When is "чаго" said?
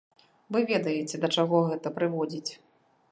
1.37-1.61